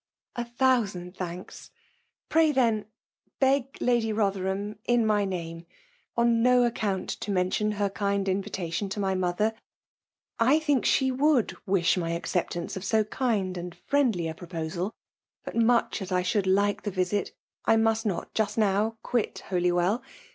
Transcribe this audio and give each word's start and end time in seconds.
'•^ 0.43 0.45
/'.A 0.47 0.49
thousand 0.49 1.15
thanks!— 1.15 1.69
Pray, 2.27 2.51
then> 2.51 2.85
ha^ 3.39 3.67
Lady 3.79 4.11
Botherham, 4.11 4.79
in 4.85 5.05
my 5.05 5.25
name, 5.25 5.67
on 6.17 6.41
no 6.41 6.67
aceoUtit 6.67 7.19
tp, 7.19 7.31
mentioa 7.31 7.73
her 7.75 7.89
kind 7.91 8.27
invitation 8.27 8.89
to 8.89 8.99
my 8.99 9.13
mother 9.13 9.53
^I. 10.39 10.59
think 10.59 10.85
she 10.85 11.11
ehou/cT 11.11 11.53
wish 11.67 11.97
my 11.97 12.13
acceptanee 12.19 12.75
of 12.75 12.81
'sOf 12.83 13.09
Ifipd 13.09 13.57
and 13.57 13.75
friendly 13.77 14.33
& 14.33 14.33
proposal: 14.33 14.91
but 15.43 15.53
muoh* 15.53 16.01
as 16.01 16.11
i 16.11 16.23
shuj^uld 16.23 16.51
like 16.51 16.81
the 16.81 16.89
visit 16.89 17.33
I 17.65 17.75
must 17.75 18.03
not 18.03 18.33
just 18.33 18.57
mr^ 18.57 18.95
quif 19.05 19.39
Holywell. 19.41 20.01